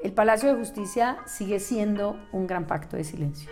[0.00, 3.50] el Palacio de Justicia sigue siendo un gran pacto de silencio.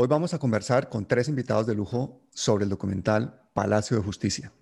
[0.00, 4.52] Hoy vamos a conversar con tres invitados de lujo sobre el documental Palacio de Justicia.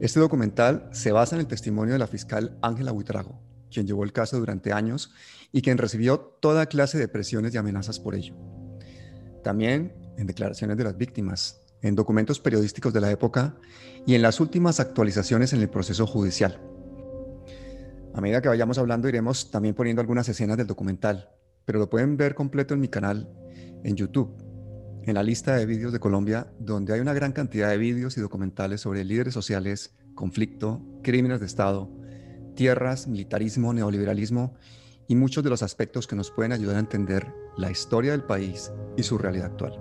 [0.00, 3.40] Este documental se basa en el testimonio de la fiscal Ángela Buitrago,
[3.70, 5.14] quien llevó el caso durante años
[5.52, 8.34] y quien recibió toda clase de presiones y amenazas por ello.
[9.44, 13.54] También en declaraciones de las víctimas, en documentos periodísticos de la época
[14.04, 16.60] y en las últimas actualizaciones en el proceso judicial.
[18.14, 21.30] A medida que vayamos hablando iremos también poniendo algunas escenas del documental,
[21.64, 23.32] pero lo pueden ver completo en mi canal
[23.84, 24.34] en YouTube,
[25.04, 28.20] en la lista de vídeos de Colombia, donde hay una gran cantidad de vídeos y
[28.20, 31.90] documentales sobre líderes sociales, conflicto, crímenes de Estado,
[32.54, 34.54] tierras, militarismo, neoliberalismo
[35.08, 38.72] y muchos de los aspectos que nos pueden ayudar a entender la historia del país
[38.96, 39.78] y su realidad actual.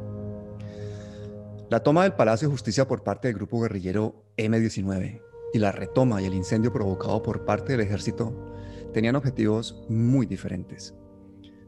[1.70, 5.22] La toma del Palacio de Justicia por parte del grupo guerrillero M-19
[5.53, 8.33] y la retoma y el incendio provocado por parte del ejército
[8.94, 10.95] tenían objetivos muy diferentes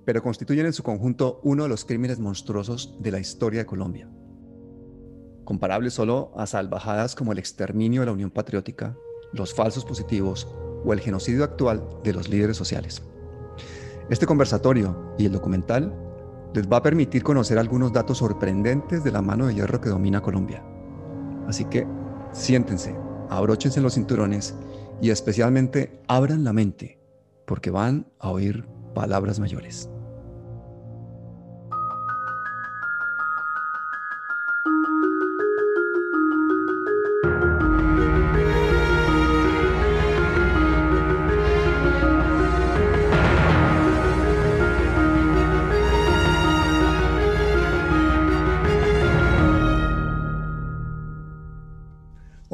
[0.05, 4.09] pero constituyen en su conjunto uno de los crímenes monstruosos de la historia de Colombia.
[5.43, 8.95] Comparable solo a salvajadas como el exterminio de la Unión Patriótica,
[9.33, 10.47] los falsos positivos
[10.83, 13.01] o el genocidio actual de los líderes sociales.
[14.09, 15.93] Este conversatorio y el documental
[16.53, 20.21] les va a permitir conocer algunos datos sorprendentes de la mano de hierro que domina
[20.21, 20.63] Colombia.
[21.47, 21.87] Así que
[22.33, 22.95] siéntense,
[23.29, 24.55] abróchense los cinturones
[25.01, 26.99] y especialmente abran la mente,
[27.45, 29.89] porque van a oír palabras mayores.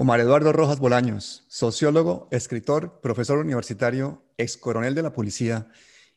[0.08, 5.68] Omar Eduardo Rojas Bolaños, sociólogo, escritor, profesor universitario, ex coronel de la policía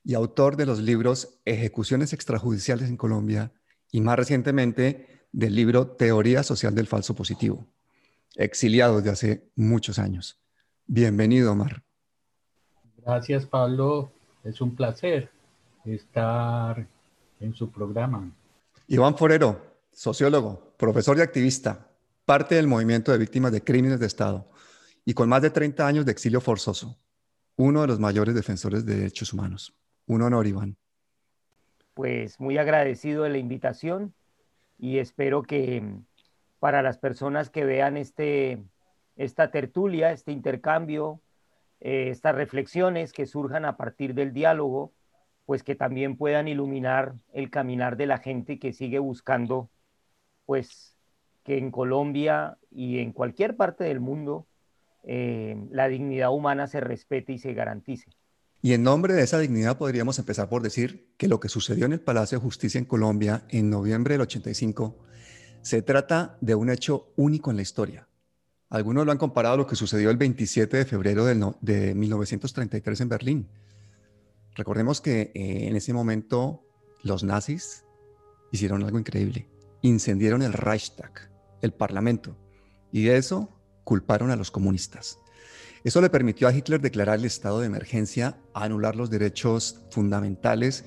[0.04, 3.52] y autor de los libros Ejecuciones extrajudiciales en Colombia
[3.92, 7.66] y más recientemente del libro Teoría Social del Falso Positivo,
[8.36, 10.38] exiliado de hace muchos años.
[10.86, 11.82] Bienvenido, Omar.
[13.04, 14.12] Gracias, Pablo.
[14.44, 15.30] Es un placer
[15.84, 16.86] estar
[17.40, 18.30] en su programa.
[18.88, 21.88] Iván Forero, sociólogo, profesor y activista,
[22.24, 24.50] parte del movimiento de víctimas de crímenes de Estado
[25.04, 26.98] y con más de 30 años de exilio forzoso,
[27.56, 29.74] uno de los mayores defensores de derechos humanos.
[30.06, 30.76] Un honor, Iván.
[31.94, 34.14] Pues muy agradecido de la invitación
[34.78, 36.04] y espero que mm,
[36.58, 38.62] para las personas que vean este,
[39.16, 41.20] esta tertulia, este intercambio,
[41.80, 44.92] eh, estas reflexiones que surjan a partir del diálogo,
[45.46, 49.70] pues que también puedan iluminar el caminar de la gente que sigue buscando,
[50.46, 50.96] pues
[51.42, 54.46] que en Colombia y en cualquier parte del mundo
[55.02, 58.10] eh, la dignidad humana se respete y se garantice.
[58.62, 61.92] Y en nombre de esa dignidad podríamos empezar por decir que lo que sucedió en
[61.92, 64.98] el Palacio de Justicia en Colombia en noviembre del 85
[65.62, 68.08] se trata de un hecho único en la historia.
[68.68, 73.08] Algunos lo han comparado a lo que sucedió el 27 de febrero de 1933 en
[73.08, 73.48] Berlín.
[74.54, 76.62] Recordemos que eh, en ese momento
[77.02, 77.84] los nazis
[78.52, 79.48] hicieron algo increíble.
[79.82, 81.30] Incendiaron el Reichstag,
[81.62, 82.36] el Parlamento,
[82.92, 85.18] y de eso culparon a los comunistas.
[85.82, 90.84] Eso le permitió a Hitler declarar el estado de emergencia, anular los derechos fundamentales,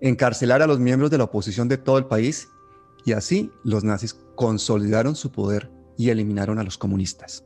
[0.00, 2.48] encarcelar a los miembros de la oposición de todo el país
[3.04, 7.44] y así los nazis consolidaron su poder y eliminaron a los comunistas.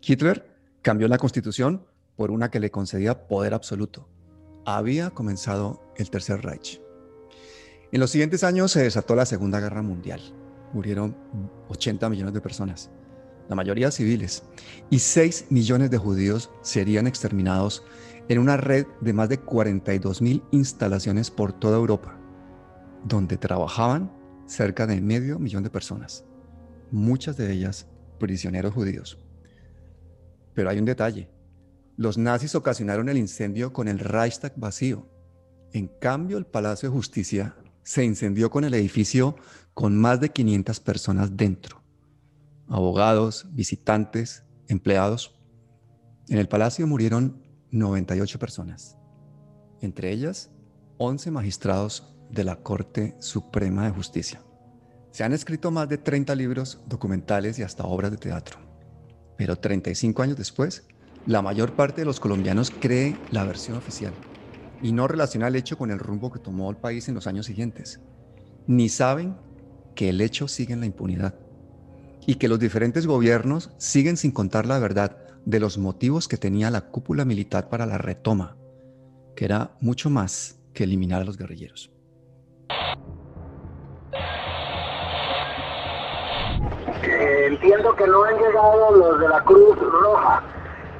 [0.00, 0.46] Hitler
[0.82, 1.84] cambió la constitución
[2.14, 4.08] por una que le concedía poder absoluto.
[4.64, 6.80] Había comenzado el Tercer Reich.
[7.90, 10.20] En los siguientes años se desató la Segunda Guerra Mundial.
[10.72, 11.16] Murieron
[11.68, 12.90] 80 millones de personas
[13.48, 14.42] la mayoría civiles,
[14.90, 17.84] y 6 millones de judíos serían exterminados
[18.28, 22.18] en una red de más de 42 mil instalaciones por toda Europa,
[23.04, 24.10] donde trabajaban
[24.46, 26.24] cerca de medio millón de personas,
[26.90, 27.86] muchas de ellas
[28.18, 29.18] prisioneros judíos.
[30.54, 31.30] Pero hay un detalle.
[31.96, 35.08] Los nazis ocasionaron el incendio con el Reichstag vacío.
[35.72, 39.36] En cambio, el Palacio de Justicia se incendió con el edificio
[39.74, 41.85] con más de 500 personas dentro
[42.68, 45.38] abogados, visitantes, empleados.
[46.28, 48.96] En el palacio murieron 98 personas,
[49.80, 50.50] entre ellas
[50.98, 54.42] 11 magistrados de la Corte Suprema de Justicia.
[55.10, 58.58] Se han escrito más de 30 libros, documentales y hasta obras de teatro.
[59.36, 60.86] Pero 35 años después,
[61.26, 64.12] la mayor parte de los colombianos cree la versión oficial
[64.82, 67.46] y no relaciona el hecho con el rumbo que tomó el país en los años
[67.46, 68.00] siguientes.
[68.66, 69.36] Ni saben
[69.94, 71.34] que el hecho sigue en la impunidad
[72.26, 76.70] y que los diferentes gobiernos siguen sin contar la verdad de los motivos que tenía
[76.70, 78.56] la cúpula militar para la retoma,
[79.36, 81.92] que era mucho más que eliminar a los guerrilleros.
[87.04, 90.42] Eh, entiendo que no han llegado los de la Cruz Roja.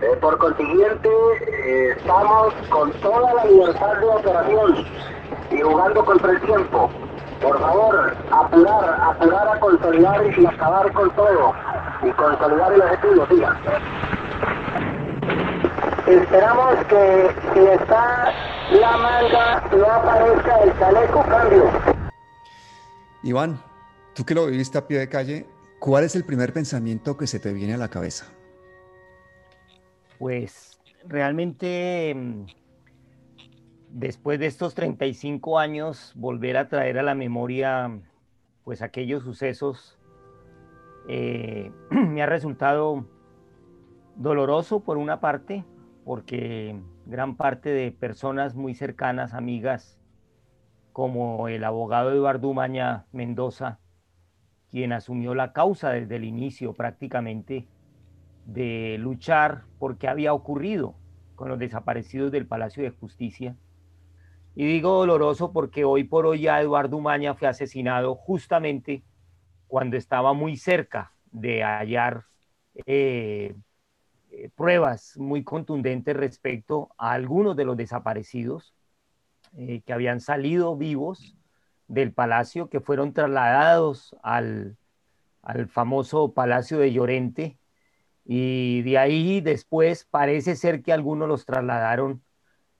[0.01, 4.87] Eh, por consiguiente, eh, estamos con toda la libertad de operación
[5.51, 6.91] y jugando contra el tiempo.
[7.41, 11.55] Por favor, apurar, apurar a consolidar y acabar con todo.
[12.03, 13.61] Y consolidar el objetivo, siga.
[16.07, 18.33] Esperamos que si está
[18.71, 21.71] la manga no aparezca el chaleco cambio.
[23.23, 23.61] Iván,
[24.15, 25.47] tú que lo viviste a pie de calle,
[25.79, 28.27] ¿cuál es el primer pensamiento que se te viene a la cabeza?
[30.19, 32.17] Pues realmente
[33.97, 37.99] después de estos 35 años, volver a traer a la memoria
[38.63, 39.99] pues aquellos sucesos
[41.09, 43.07] eh, me ha resultado
[44.17, 45.65] doloroso por una parte,
[46.05, 49.99] porque gran parte de personas muy cercanas, amigas,
[50.93, 53.79] como el abogado Eduardo Umaña Mendoza,
[54.71, 57.67] quien asumió la causa desde el inicio prácticamente
[58.45, 60.95] de luchar por qué había ocurrido
[61.35, 63.57] con los desaparecidos del Palacio de Justicia.
[64.59, 69.05] Y digo doloroso porque hoy por hoy ya Eduardo Umaña fue asesinado justamente
[69.69, 72.25] cuando estaba muy cerca de hallar
[72.87, 73.55] eh,
[74.31, 78.75] eh, pruebas muy contundentes respecto a algunos de los desaparecidos
[79.59, 81.37] eh, que habían salido vivos
[81.87, 84.79] del palacio, que fueron trasladados al,
[85.43, 87.59] al famoso Palacio de Llorente,
[88.25, 92.23] y de ahí después parece ser que algunos los trasladaron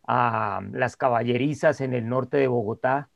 [0.07, 3.11] a las caballerizas en el norte de Bogotá.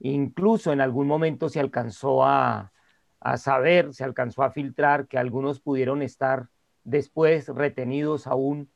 [0.00, 2.72] Incluso en algún momento se alcanzó a,
[3.20, 6.48] a saber, se alcanzó a filtrar que algunos pudieron estar
[6.84, 8.70] después retenidos aún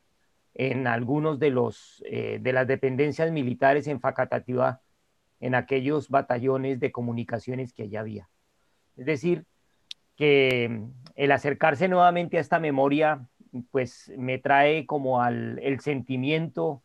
[0.55, 4.81] en algunos de, los, eh, de las dependencias militares en Facatativá,
[5.39, 8.29] en aquellos batallones de comunicaciones que allá había.
[8.97, 9.47] Es decir,
[10.17, 10.83] que
[11.15, 13.27] el acercarse nuevamente a esta memoria,
[13.71, 16.83] pues me trae como al el sentimiento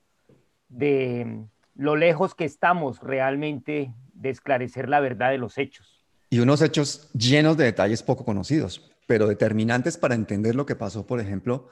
[0.76, 1.46] de
[1.76, 6.04] lo lejos que estamos realmente de esclarecer la verdad de los hechos.
[6.30, 11.06] Y unos hechos llenos de detalles poco conocidos pero determinantes para entender lo que pasó,
[11.06, 11.70] por ejemplo,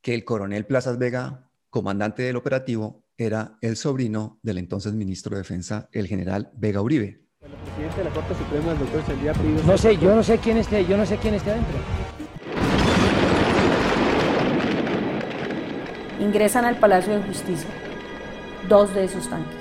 [0.00, 5.42] que el coronel Plazas Vega, comandante del operativo, era el sobrino del entonces ministro de
[5.42, 7.20] Defensa, el general Vega Uribe.
[7.40, 9.32] El presidente de la Corte Suprema, el doctor Sendía
[9.66, 11.74] No sé, yo no sé quién esté, yo no sé quién esté adentro.
[16.20, 17.68] Ingresan al Palacio de Justicia
[18.68, 19.60] dos de esos tanques.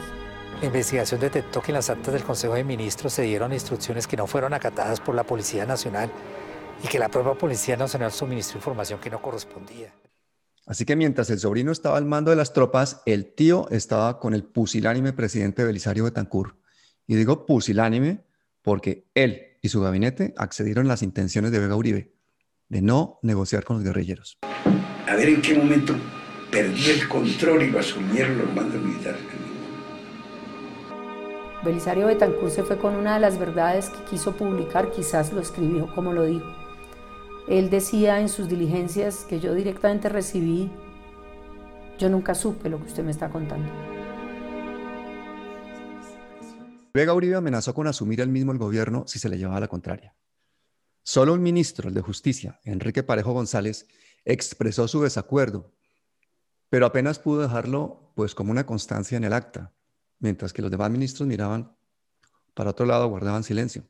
[0.61, 4.17] La investigación detectó que en las actas del Consejo de Ministros se dieron instrucciones que
[4.17, 6.11] no fueron acatadas por la Policía Nacional
[6.83, 9.93] y que la propia Policía Nacional suministró información que no correspondía.
[10.67, 14.33] Así que mientras el sobrino estaba al mando de las tropas, el tío estaba con
[14.35, 16.55] el pusilánime presidente Belisario Betancourt.
[17.07, 18.23] Y digo pusilánime
[18.61, 22.13] porque él y su gabinete accedieron a las intenciones de Vega Uribe
[22.69, 24.37] de no negociar con los guerrilleros.
[25.07, 25.95] A ver en qué momento
[26.51, 29.21] perdí el control y lo asumieron los mandos militares.
[31.63, 35.93] Belisario Betancourt se fue con una de las verdades que quiso publicar, quizás lo escribió
[35.93, 36.45] como lo dijo.
[37.47, 40.71] Él decía en sus diligencias que yo directamente recibí,
[41.99, 43.69] yo nunca supe lo que usted me está contando.
[46.93, 50.15] Vega Uribe amenazó con asumir él mismo el gobierno si se le llevaba la contraria.
[51.03, 53.87] Solo un ministro, el de Justicia, Enrique Parejo González,
[54.25, 55.71] expresó su desacuerdo,
[56.71, 59.73] pero apenas pudo dejarlo pues como una constancia en el acta,
[60.19, 61.75] mientras que los demás ministros miraban
[62.53, 63.83] para otro lado, guardaban silencio.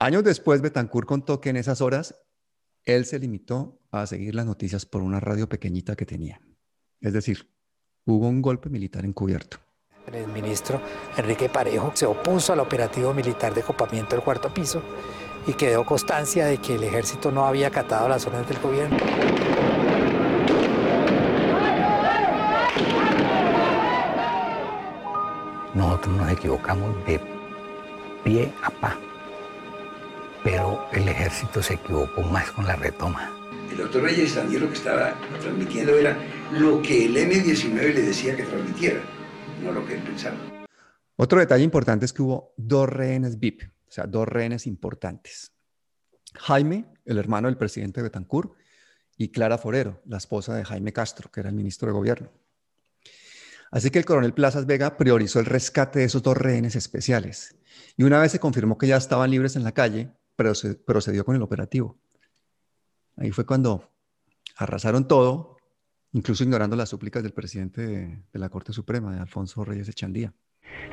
[0.00, 2.16] Años después, Betancourt contó que en esas horas
[2.84, 6.40] él se limitó a seguir las noticias por una radio pequeñita que tenía.
[7.00, 7.48] Es decir,
[8.04, 9.58] hubo un golpe militar encubierto.
[10.12, 10.82] El ministro
[11.16, 14.82] Enrique Parejo se opuso al operativo militar de copamiento del cuarto piso
[15.46, 19.67] y quedó constancia de que el ejército no había acatado las órdenes del gobierno.
[25.78, 27.20] Nosotros nos equivocamos de
[28.24, 28.98] pie a pa
[30.42, 33.32] pero el ejército se equivocó más con la retoma.
[33.70, 36.18] El doctor Reyes también lo que estaba transmitiendo era
[36.52, 39.00] lo que el M19 le decía que transmitiera,
[39.62, 40.36] no lo que él pensaba.
[41.14, 45.52] Otro detalle importante es que hubo dos rehenes VIP, o sea, dos rehenes importantes.
[46.34, 48.50] Jaime, el hermano del presidente Betancourt,
[49.16, 52.30] y Clara Forero, la esposa de Jaime Castro, que era el ministro de gobierno.
[53.70, 57.58] Así que el coronel Plazas Vega priorizó el rescate de esos dos rehenes especiales
[57.96, 61.42] y una vez se confirmó que ya estaban libres en la calle, procedió con el
[61.42, 61.98] operativo.
[63.16, 63.90] Ahí fue cuando
[64.56, 65.56] arrasaron todo,
[66.12, 70.32] incluso ignorando las súplicas del presidente de, la Corte Suprema, Alfonso Reyes Echandía.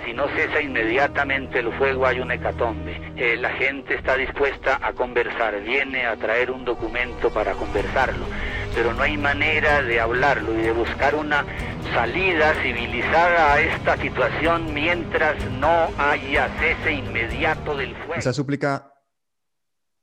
[0.03, 3.13] Si no cesa inmediatamente el fuego hay un hecatombe.
[3.15, 8.25] Eh, la gente está dispuesta a conversar, viene a traer un documento para conversarlo,
[8.74, 11.46] pero no hay manera de hablarlo y de buscar una
[11.94, 18.15] salida civilizada a esta situación mientras no haya cese inmediato del fuego.
[18.15, 18.94] Esa súplica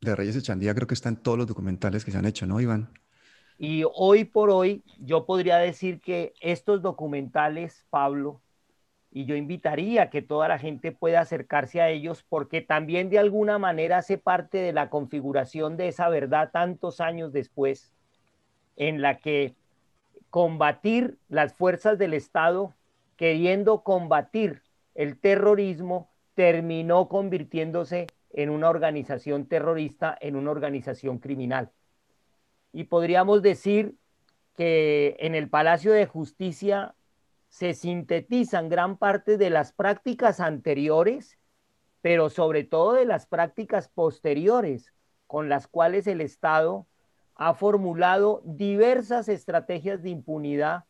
[0.01, 2.61] de Reyes Echandía creo que está en todos los documentales que se han hecho, ¿no,
[2.61, 2.93] Iván?
[3.59, 8.41] Y hoy por hoy yo podría decir que estos documentales, Pablo,
[9.11, 13.59] y yo invitaría que toda la gente pueda acercarse a ellos porque también de alguna
[13.59, 17.93] manera hace parte de la configuración de esa verdad tantos años después,
[18.77, 19.55] en la que
[20.33, 22.75] combatir las fuerzas del Estado,
[23.17, 24.63] queriendo combatir
[24.95, 31.71] el terrorismo, terminó convirtiéndose en una organización terrorista, en una organización criminal.
[32.73, 33.95] Y podríamos decir
[34.57, 36.95] que en el Palacio de Justicia
[37.51, 41.37] se sintetizan gran parte de las prácticas anteriores,
[42.01, 44.95] pero sobre todo de las prácticas posteriores
[45.27, 46.87] con las cuales el Estado
[47.45, 50.85] ha formulado diversas estrategias de impunidad,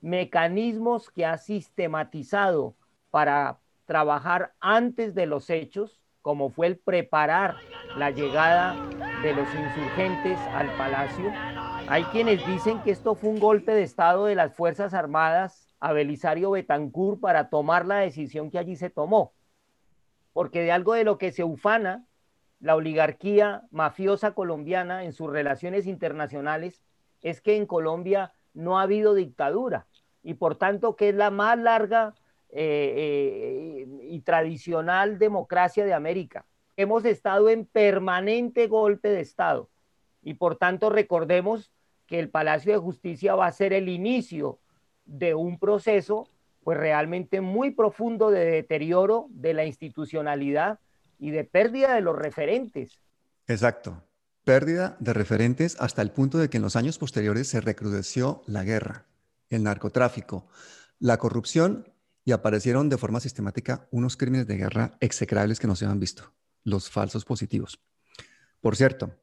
[0.00, 2.76] mecanismos que ha sistematizado
[3.10, 7.56] para trabajar antes de los hechos, como fue el preparar
[7.96, 8.76] la llegada
[9.20, 11.32] de los insurgentes al palacio.
[11.88, 15.92] Hay quienes dicen que esto fue un golpe de Estado de las Fuerzas Armadas a
[15.92, 19.32] Belisario Betancourt para tomar la decisión que allí se tomó.
[20.32, 22.06] Porque de algo de lo que se ufana
[22.60, 26.82] la oligarquía mafiosa colombiana en sus relaciones internacionales
[27.22, 29.86] es que en Colombia no ha habido dictadura
[30.22, 32.14] y por tanto que es la más larga
[32.50, 36.46] eh, eh, y tradicional democracia de América.
[36.76, 39.68] Hemos estado en permanente golpe de Estado
[40.22, 41.72] y por tanto recordemos
[42.06, 44.58] que el Palacio de Justicia va a ser el inicio
[45.04, 46.28] de un proceso
[46.64, 50.80] pues realmente muy profundo de deterioro de la institucionalidad
[51.18, 53.00] y de pérdida de los referentes.
[53.46, 54.02] Exacto.
[54.44, 58.64] Pérdida de referentes hasta el punto de que en los años posteriores se recrudeció la
[58.64, 59.06] guerra,
[59.50, 60.46] el narcotráfico,
[60.98, 61.92] la corrupción
[62.24, 66.32] y aparecieron de forma sistemática unos crímenes de guerra execrables que no se habían visto,
[66.64, 67.80] los falsos positivos.
[68.60, 69.14] Por cierto,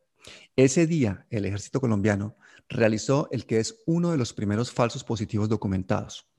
[0.56, 2.38] ese día el ejército colombiano
[2.70, 6.33] realizó el que es uno de los primeros falsos positivos documentados.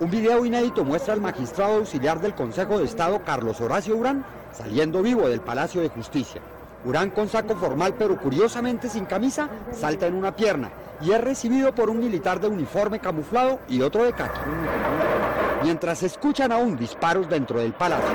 [0.00, 5.02] Un video inédito muestra al magistrado auxiliar del Consejo de Estado, Carlos Horacio Urán, saliendo
[5.02, 6.40] vivo del Palacio de Justicia.
[6.84, 11.74] Urán con saco formal pero curiosamente sin camisa, salta en una pierna y es recibido
[11.74, 14.40] por un militar de uniforme camuflado y otro de caqui.
[15.62, 18.14] Mientras escuchan aún disparos dentro del palacio.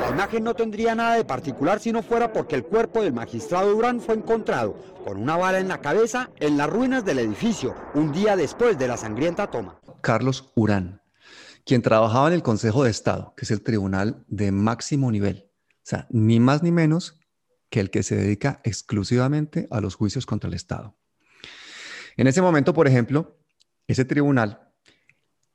[0.00, 3.72] La imagen no tendría nada de particular si no fuera porque el cuerpo del magistrado
[3.72, 8.12] Durán fue encontrado con una bala en la cabeza en las ruinas del edificio un
[8.12, 9.74] día después de la sangrienta toma.
[10.06, 11.02] Carlos Urán,
[11.64, 15.80] quien trabajaba en el Consejo de Estado, que es el tribunal de máximo nivel, o
[15.82, 17.18] sea, ni más ni menos
[17.70, 20.96] que el que se dedica exclusivamente a los juicios contra el Estado.
[22.16, 23.36] En ese momento, por ejemplo,
[23.88, 24.72] ese tribunal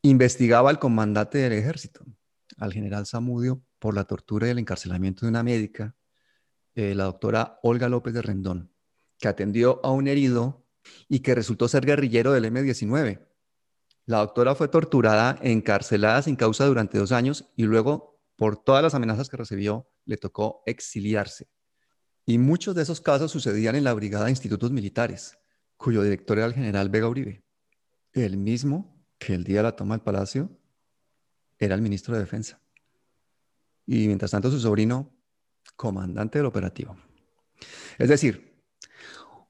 [0.02, 2.04] investigaba al comandante del ejército,
[2.58, 5.96] al general Zamudio, por la tortura y el encarcelamiento de una médica,
[6.76, 8.74] eh, la doctora Olga López de Rendón,
[9.18, 10.68] que atendió a un herido
[11.08, 13.31] y que resultó ser guerrillero del M-19.
[14.12, 18.94] La doctora fue torturada, encarcelada sin causa durante dos años y luego, por todas las
[18.94, 21.48] amenazas que recibió, le tocó exiliarse.
[22.26, 25.38] Y muchos de esos casos sucedían en la Brigada de Institutos Militares,
[25.78, 27.46] cuyo director era el general Vega Uribe,
[28.12, 30.50] el mismo que el día de la toma del palacio
[31.58, 32.60] era el ministro de Defensa
[33.88, 35.10] y mientras tanto su sobrino,
[35.78, 36.98] comandante del operativo.
[37.98, 38.62] Es decir,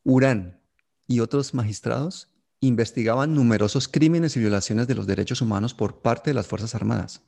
[0.04, 0.62] Urán
[1.08, 2.31] y otros magistrados
[2.62, 7.24] investigaban numerosos crímenes y violaciones de los derechos humanos por parte de las Fuerzas Armadas,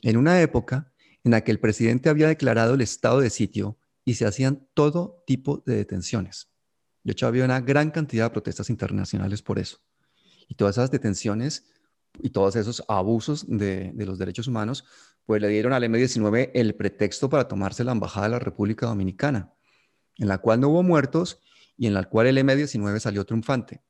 [0.00, 0.92] en una época
[1.24, 5.22] en la que el presidente había declarado el estado de sitio y se hacían todo
[5.26, 6.48] tipo de detenciones.
[7.04, 9.78] De hecho, había una gran cantidad de protestas internacionales por eso.
[10.48, 11.66] Y todas esas detenciones
[12.20, 14.84] y todos esos abusos de, de los derechos humanos
[15.24, 19.52] pues le dieron al M-19 el pretexto para tomarse la Embajada de la República Dominicana,
[20.16, 21.40] en la cual no hubo muertos
[21.76, 23.82] y en la cual el M-19 salió triunfante.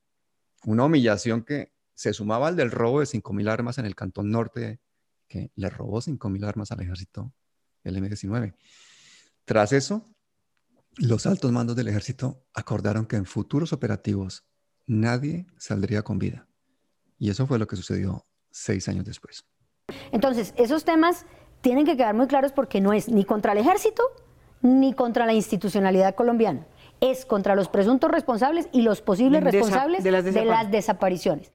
[0.65, 4.79] Una humillación que se sumaba al del robo de 5.000 armas en el Cantón Norte,
[5.27, 7.33] que le robó 5.000 armas al ejército,
[7.83, 8.55] el M-19.
[9.45, 10.09] Tras eso,
[10.97, 14.45] los altos mandos del ejército acordaron que en futuros operativos
[14.85, 16.47] nadie saldría con vida.
[17.17, 19.45] Y eso fue lo que sucedió seis años después.
[20.11, 21.25] Entonces, esos temas
[21.61, 24.03] tienen que quedar muy claros porque no es ni contra el ejército
[24.61, 26.65] ni contra la institucionalidad colombiana.
[27.03, 31.51] Es contra los presuntos responsables y los posibles responsables de las, de las desapariciones.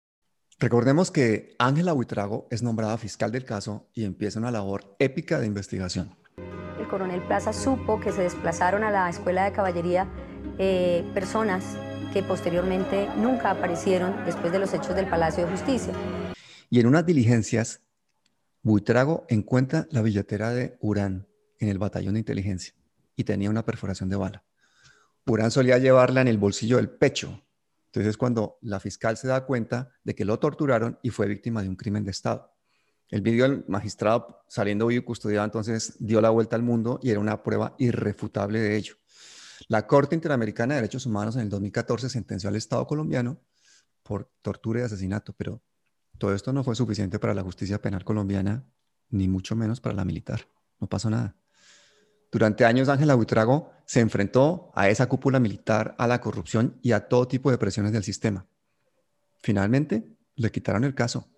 [0.59, 5.47] Recordemos que Ángela Buitrago es nombrada fiscal del caso y empieza una labor épica de
[5.47, 6.15] investigación.
[6.79, 10.07] El coronel Plaza supo que se desplazaron a la escuela de caballería
[10.59, 11.79] eh, personas
[12.13, 15.95] que posteriormente nunca aparecieron después de los hechos del Palacio de Justicia.
[16.69, 17.81] Y en unas diligencias,
[18.63, 21.27] Buitrago encuentra la billetera de Urán
[21.59, 22.75] en el batallón de inteligencia
[23.17, 24.45] y tenía una perforación de bala.
[25.29, 27.43] Urán solía llevarla en el bolsillo del pecho.
[27.87, 31.63] Entonces es cuando la fiscal se da cuenta de que lo torturaron y fue víctima
[31.63, 32.55] de un crimen de Estado.
[33.11, 37.11] El vídeo del magistrado saliendo vivo y custodiado entonces dio la vuelta al mundo y
[37.11, 38.95] era una prueba irrefutable de ello.
[39.69, 43.41] La Corte Interamericana de Derechos Humanos en el 2014 sentenció al Estado colombiano
[44.03, 45.63] por tortura y asesinato, pero
[46.17, 48.67] todo esto no fue suficiente para la justicia penal colombiana,
[49.11, 50.49] ni mucho menos para la militar.
[50.81, 51.37] No pasó nada.
[52.31, 57.09] Durante años Ángela Buitrago se enfrentó a esa cúpula militar, a la corrupción y a
[57.09, 58.47] todo tipo de presiones del sistema.
[59.41, 61.29] Finalmente, le quitaron el caso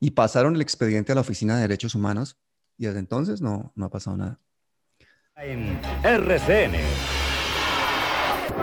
[0.00, 2.36] y pasaron el expediente a la Oficina de Derechos Humanos
[2.76, 4.40] y desde entonces no, no ha pasado nada.
[5.36, 6.74] En RCN.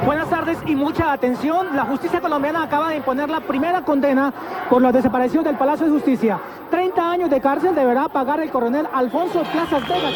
[0.06, 1.76] Buenas tardes y mucha atención.
[1.76, 4.34] La justicia colombiana acaba de imponer la primera condena
[4.70, 6.40] por la desaparición del Palacio de Justicia.
[6.70, 10.14] 30 años de cárcel deberá pagar el coronel Alfonso Plazas Vegas.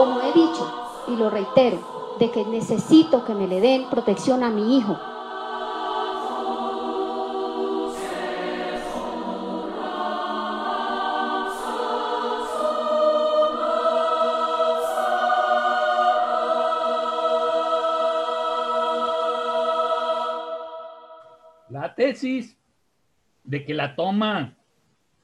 [0.00, 4.48] Como he dicho y lo reitero, de que necesito que me le den protección a
[4.48, 4.98] mi hijo.
[21.68, 22.56] La tesis
[23.44, 24.56] de que la toma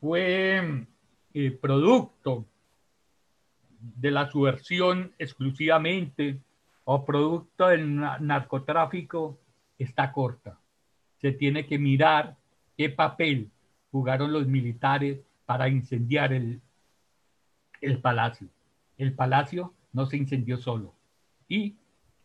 [0.02, 0.86] fue
[1.32, 2.44] eh, producto
[3.96, 6.38] de la subversión exclusivamente
[6.84, 9.38] o producto del narcotráfico
[9.78, 10.58] está corta.
[11.20, 12.36] Se tiene que mirar
[12.76, 13.50] qué papel
[13.90, 16.60] jugaron los militares para incendiar el,
[17.80, 18.48] el palacio.
[18.98, 20.94] El palacio no se incendió solo
[21.48, 21.74] y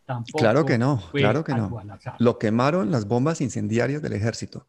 [0.04, 0.38] tampoco.
[0.38, 1.82] Claro que no, claro que no.
[2.18, 4.66] Lo quemaron las bombas incendiarias del ejército.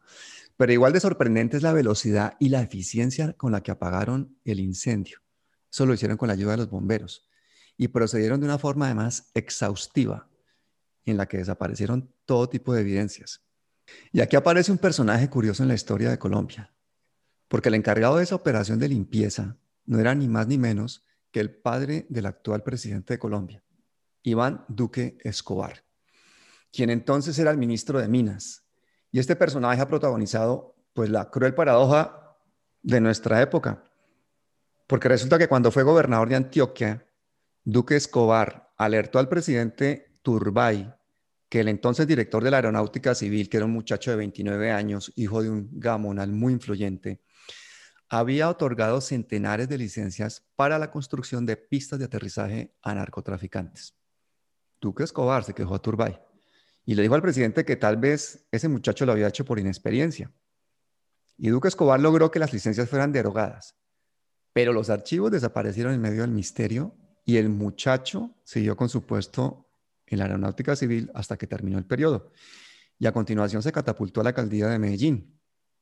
[0.56, 4.60] Pero igual de sorprendente es la velocidad y la eficiencia con la que apagaron el
[4.60, 5.23] incendio.
[5.74, 7.28] Eso lo hicieron con la ayuda de los bomberos
[7.76, 10.28] y procedieron de una forma además exhaustiva
[11.04, 13.40] en la que desaparecieron todo tipo de evidencias.
[14.12, 16.72] Y aquí aparece un personaje curioso en la historia de Colombia,
[17.48, 21.40] porque el encargado de esa operación de limpieza no era ni más ni menos que
[21.40, 23.64] el padre del actual presidente de Colombia,
[24.22, 25.82] Iván Duque Escobar,
[26.70, 28.62] quien entonces era el ministro de Minas.
[29.10, 32.36] Y este personaje ha protagonizado pues la cruel paradoja
[32.80, 33.82] de nuestra época,
[34.86, 37.06] porque resulta que cuando fue gobernador de Antioquia,
[37.64, 40.92] Duque Escobar alertó al presidente Turbay,
[41.48, 45.12] que el entonces director de la Aeronáutica Civil, que era un muchacho de 29 años,
[45.16, 47.22] hijo de un gamonal muy influyente,
[48.08, 53.96] había otorgado centenares de licencias para la construcción de pistas de aterrizaje a narcotraficantes.
[54.80, 56.20] Duque Escobar se quejó a Turbay
[56.84, 60.30] y le dijo al presidente que tal vez ese muchacho lo había hecho por inexperiencia.
[61.38, 63.76] Y Duque Escobar logró que las licencias fueran derogadas
[64.54, 66.94] pero los archivos desaparecieron en medio del misterio
[67.26, 69.68] y el muchacho siguió con su puesto
[70.06, 72.30] en la aeronáutica civil hasta que terminó el periodo.
[72.98, 75.40] Y a continuación se catapultó a la alcaldía de Medellín.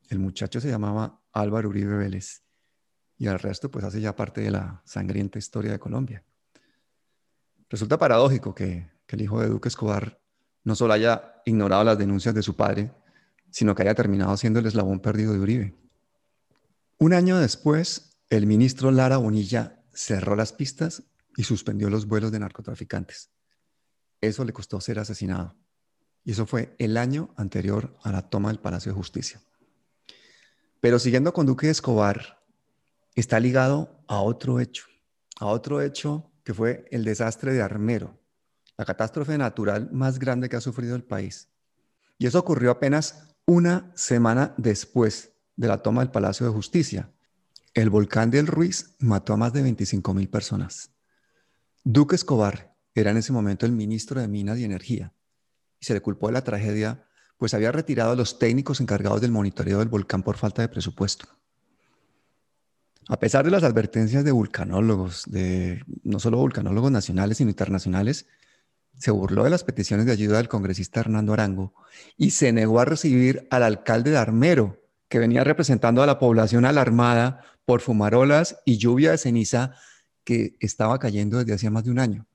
[0.09, 2.45] El muchacho se llamaba Álvaro Uribe Vélez.
[3.19, 6.25] Y el resto pues hace ya parte de la sangrienta historia de Colombia.
[7.69, 10.19] Resulta paradójico que, que el hijo de Duque Escobar
[10.65, 12.91] no solo haya ignorado las denuncias de su padre,
[13.51, 15.75] sino que haya terminado siendo el eslabón perdido de Uribe.
[16.97, 21.03] Un año después, el ministro Lara Bonilla cerró las pistas
[21.37, 23.31] y suspendió los vuelos de narcotraficantes.
[24.23, 25.55] Eso le costó ser asesinado.
[26.25, 29.43] Y eso fue el año anterior a la toma del Palacio de Justicia.
[30.81, 32.43] Pero siguiendo con Duque Escobar,
[33.15, 34.87] está ligado a otro hecho,
[35.39, 38.19] a otro hecho que fue el desastre de Armero,
[38.79, 41.51] la catástrofe natural más grande que ha sufrido el país.
[42.17, 47.13] Y eso ocurrió apenas una semana después de la toma del Palacio de Justicia.
[47.75, 50.91] El volcán del Ruiz mató a más de 25 mil personas.
[51.85, 55.15] Duque Escobar era en ese momento el ministro de Minas y Energía
[55.81, 57.07] y se le culpó de la tragedia,
[57.39, 61.27] pues había retirado a los técnicos encargados del monitoreo del volcán por falta de presupuesto.
[63.09, 68.27] A pesar de las advertencias de vulcanólogos, de no solo vulcanólogos nacionales, sino internacionales,
[68.99, 71.75] se burló de las peticiones de ayuda del congresista Hernando Arango
[72.19, 76.65] y se negó a recibir al alcalde de Armero, que venía representando a la población
[76.65, 79.75] alarmada por fumarolas y lluvia de ceniza
[80.25, 82.27] que estaba cayendo desde hacía más de un año.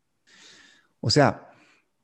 [0.99, 1.49] O sea,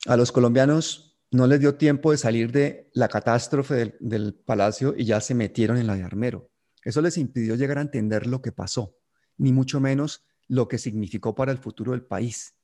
[0.05, 5.05] a los colombianos no les dio tiempo de salir de la catástrofe del, palacio y
[5.05, 6.51] ya se metieron en la de Armero.
[6.83, 8.97] Eso les impidió llegar a entender lo que pasó,
[9.37, 12.55] ni mucho menos lo que significó para el futuro del país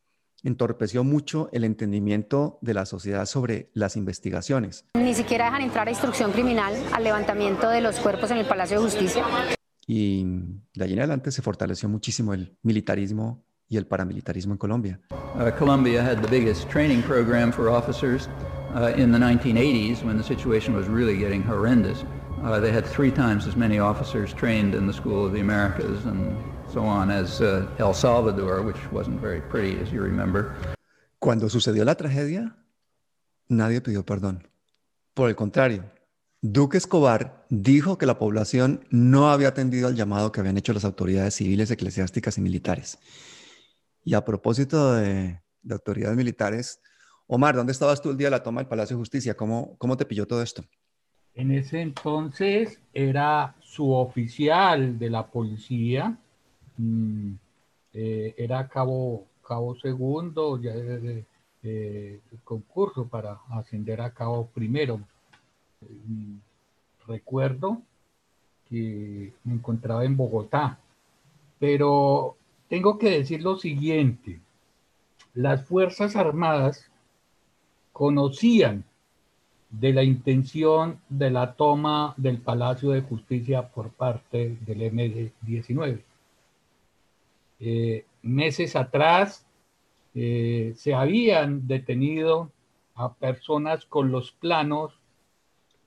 [0.44, 4.86] entorpeció mucho el entendimiento de la sociedad sobre las investigaciones.
[4.96, 8.80] Ni siquiera dejan entrar a instrucción criminal al levantamiento de los cuerpos en el Palacio
[8.80, 9.26] de Justicia.
[9.92, 10.24] Y
[10.76, 15.00] de allí en adelante se fortaleció muchísimo el militarismo y el paramilitarismo en Colombia.
[15.10, 18.30] Uh, Colombia had the biggest training program for officers
[18.76, 22.06] uh, in the 1980s when the situation was really getting horrendous.
[22.44, 26.06] Uh, they had three times as many officers trained in the School of the Americas
[26.06, 26.38] and
[26.72, 30.54] so on as uh, El Salvador, which wasn't very pretty, as you remember.
[31.18, 32.56] Cuando sucedió la tragedia,
[33.48, 34.48] nadie pidió perdón.
[35.16, 35.84] Por el contrario,
[36.42, 40.86] Duque Escobar dijo que la población no había atendido al llamado que habían hecho las
[40.86, 42.98] autoridades civiles, eclesiásticas y militares.
[44.04, 46.82] Y a propósito de, de autoridades militares,
[47.28, 49.36] Omar, ¿dónde estabas tú el día de la toma del Palacio de Justicia?
[49.36, 50.64] ¿Cómo, cómo te pilló todo esto?
[51.36, 56.18] En ese entonces era su oficial de la policía,
[56.80, 57.34] Mm,
[57.94, 61.26] eh, era cabo, cabo segundo, ya de,
[62.46, 65.02] concurso para ascender a cabo primero.
[65.82, 66.38] Mm,
[67.08, 67.82] recuerdo
[68.68, 70.80] que me encontraba en Bogotá,
[71.60, 72.38] pero
[72.68, 74.40] tengo que decir lo siguiente,
[75.34, 76.92] las Fuerzas Armadas
[77.92, 78.84] conocían
[79.70, 86.02] de la intención de la toma del Palacio de Justicia por parte del MD-19.
[87.60, 89.46] Eh, meses atrás
[90.16, 92.52] eh, se habían detenido
[92.96, 94.99] a personas con los planos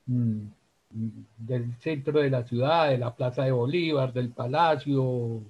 [0.06, 5.40] del centro de la ciudad, de la Plaza de Bolívar, del Palacio,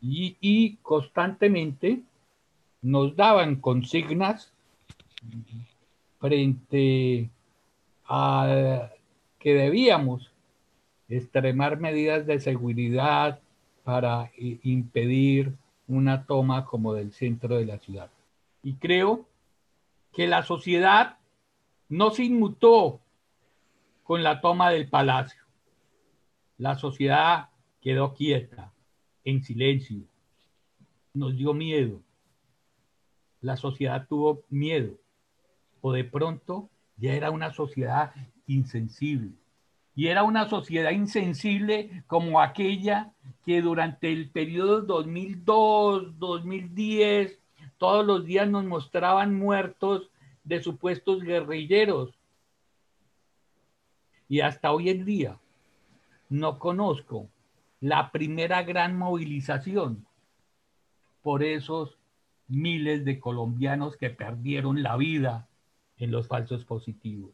[0.00, 2.02] y, y constantemente
[2.82, 4.52] nos daban consignas
[6.20, 7.28] frente
[8.06, 8.90] a
[9.38, 10.30] que debíamos
[11.08, 13.40] extremar medidas de seguridad,
[13.88, 15.54] para impedir
[15.86, 18.10] una toma como del centro de la ciudad.
[18.62, 19.24] Y creo
[20.12, 21.16] que la sociedad
[21.88, 23.00] no se inmutó
[24.02, 25.42] con la toma del palacio.
[26.56, 28.72] La sociedad quedó quieta,
[29.24, 30.02] en silencio.
[31.14, 32.02] Nos dio miedo.
[33.40, 34.98] La sociedad tuvo miedo.
[35.80, 38.12] O de pronto ya era una sociedad
[38.46, 39.32] insensible
[39.98, 43.12] y era una sociedad insensible como aquella
[43.44, 47.36] que durante el periodo 2002-2010
[47.78, 50.08] todos los días nos mostraban muertos
[50.48, 52.10] de supuestos guerrilleros.
[54.28, 55.38] Y hasta hoy en día
[56.28, 57.28] no conozco
[57.80, 60.06] la primera gran movilización
[61.22, 61.96] por esos
[62.48, 65.48] miles de colombianos que perdieron la vida
[65.98, 67.32] en los falsos positivos.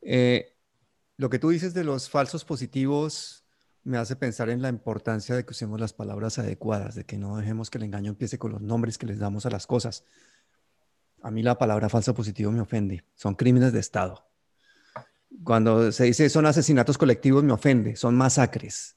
[0.00, 0.54] Eh,
[1.16, 3.44] lo que tú dices de los falsos positivos
[3.82, 7.36] me hace pensar en la importancia de que usemos las palabras adecuadas, de que no
[7.36, 10.04] dejemos que el engaño empiece con los nombres que les damos a las cosas.
[11.22, 13.04] A mí la palabra falso positivo me ofende.
[13.14, 14.26] Son crímenes de Estado.
[15.44, 18.96] Cuando se dice son asesinatos colectivos me ofende, son masacres.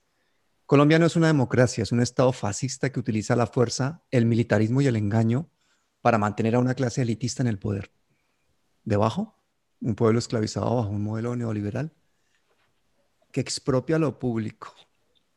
[0.66, 4.82] Colombia no es una democracia, es un Estado fascista que utiliza la fuerza, el militarismo
[4.82, 5.50] y el engaño
[6.02, 7.92] para mantener a una clase elitista en el poder.
[8.84, 9.36] Debajo,
[9.82, 11.92] un pueblo esclavizado bajo un modelo neoliberal
[13.32, 14.74] que expropia lo público,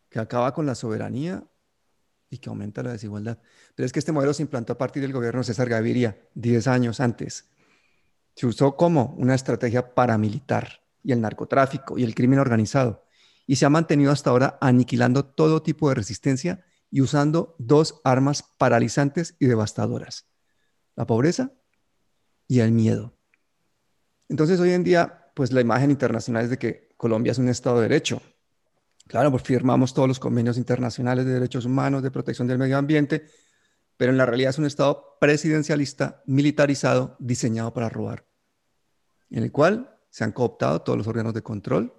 [0.09, 1.45] que acaba con la soberanía
[2.33, 3.38] y que aumenta la desigualdad.
[3.75, 6.99] Pero es que este modelo se implantó a partir del gobierno César Gaviria 10 años
[6.99, 7.51] antes.
[8.35, 13.05] Se usó como una estrategia paramilitar y el narcotráfico y el crimen organizado.
[13.47, 18.42] Y se ha mantenido hasta ahora aniquilando todo tipo de resistencia y usando dos armas
[18.57, 20.27] paralizantes y devastadoras.
[20.97, 21.53] La pobreza
[22.49, 23.14] y el miedo.
[24.31, 27.77] Entonces hoy en día, pues la imagen internacional es de que Colombia es un Estado
[27.77, 28.23] de Derecho.
[29.07, 33.27] Claro, pues firmamos todos los convenios internacionales de derechos humanos, de protección del medio ambiente,
[33.97, 38.27] pero en la realidad es un Estado presidencialista, militarizado, diseñado para robar,
[39.31, 41.95] en el cual se han cooptado todos los órganos de control.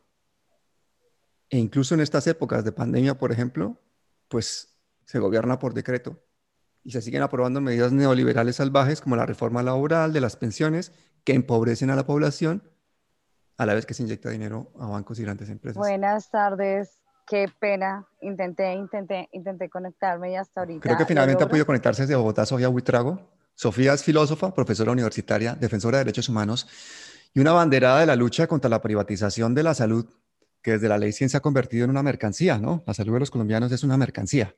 [1.50, 3.80] E incluso en estas épocas de pandemia, por ejemplo,
[4.28, 6.24] pues se gobierna por decreto
[6.84, 10.92] y se siguen aprobando medidas neoliberales salvajes como la reforma laboral de las pensiones
[11.24, 12.64] que empobrecen a la población
[13.58, 15.78] a la vez que se inyecta dinero a bancos y grandes empresas.
[15.78, 18.08] Buenas tardes, qué pena.
[18.22, 20.82] Intenté, intenté, intenté conectarme y hasta ahorita.
[20.82, 23.30] Creo que finalmente ha podido conectarse desde Bogotá Sofía Huitrago.
[23.56, 26.68] Sofía es filósofa, profesora universitaria, defensora de derechos humanos
[27.34, 30.08] y una banderada de la lucha contra la privatización de la salud,
[30.62, 32.84] que desde la ley 100 se ha convertido en una mercancía, ¿no?
[32.86, 34.56] La salud de los colombianos es una mercancía,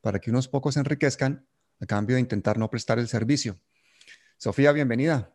[0.00, 1.46] para que unos pocos se enriquezcan
[1.80, 3.58] a cambio de intentar no prestar el servicio.
[4.38, 5.30] Sofía, bienvenida.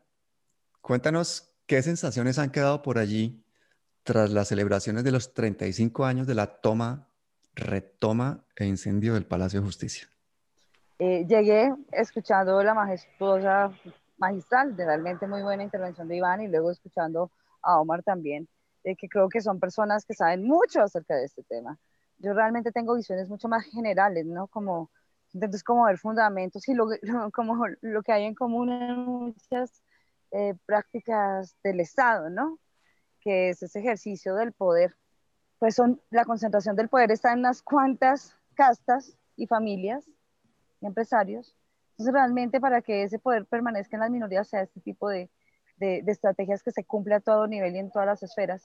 [0.81, 3.43] Cuéntanos qué sensaciones han quedado por allí
[4.03, 7.07] tras las celebraciones de los 35 años de la toma,
[7.53, 10.07] retoma e incendio del Palacio de Justicia.
[10.99, 13.71] Eh, llegué escuchando la majestuosa
[14.17, 18.47] magistral, realmente muy buena intervención de Iván y luego escuchando a Omar también,
[18.83, 21.77] que creo que son personas que saben mucho acerca de este tema.
[22.19, 24.47] Yo realmente tengo visiones mucho más generales, ¿no?
[24.47, 24.91] Como,
[25.33, 26.87] entonces, como ver fundamentos y lo,
[27.33, 29.81] como lo que hay en común en muchas
[30.31, 32.59] eh, prácticas del Estado, ¿no?
[33.19, 34.95] Que es ese ejercicio del poder.
[35.59, 40.09] Pues son, la concentración del poder está en unas cuantas castas y familias
[40.81, 41.55] y empresarios
[42.01, 45.29] entonces, realmente para que ese poder permanezca en las minorías, sea este tipo de,
[45.77, 48.63] de, estrategias que se cumple a todo nivel y en todas las esferas.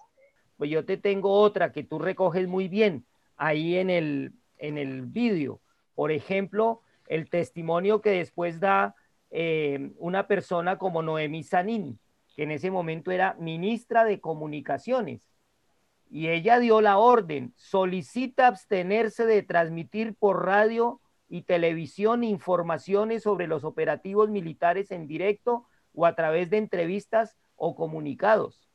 [0.56, 3.04] Pues yo te tengo otra que tú recoges muy bien
[3.36, 5.60] ahí en el, en el vídeo.
[5.94, 8.94] Por ejemplo, el testimonio que después da
[9.30, 11.98] eh, una persona como Noemí Sanín,
[12.34, 15.30] que en ese momento era ministra de Comunicaciones.
[16.08, 23.48] Y ella dio la orden, solicita abstenerse de transmitir por radio y televisión informaciones sobre
[23.48, 28.68] los operativos militares en directo o a través de entrevistas o comunicados.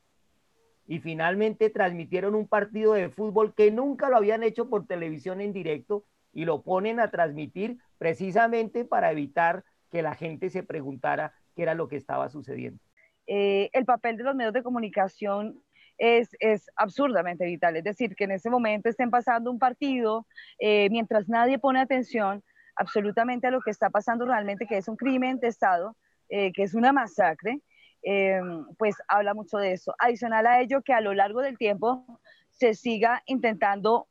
[0.85, 5.53] Y finalmente transmitieron un partido de fútbol que nunca lo habían hecho por televisión en
[5.53, 11.63] directo y lo ponen a transmitir precisamente para evitar que la gente se preguntara qué
[11.63, 12.81] era lo que estaba sucediendo.
[13.27, 15.61] Eh, el papel de los medios de comunicación
[15.97, 17.75] es, es, absurdamente vital.
[17.75, 20.25] Es decir, que en ese momento estén pasando un partido
[20.59, 22.43] eh, mientras nadie pone atención
[22.75, 25.95] absolutamente a lo que está pasando realmente, que es un crimen de Estado,
[26.29, 27.61] eh, que es una masacre,
[28.03, 28.41] eh,
[28.77, 29.93] pues habla mucho de eso.
[29.99, 34.07] Adicional a ello, que a lo largo del tiempo se siga intentando